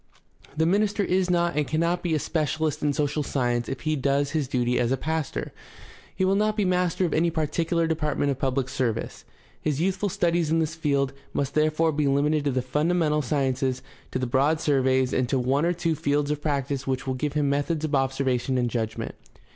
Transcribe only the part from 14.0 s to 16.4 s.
to the broad surveys, and to one or two fields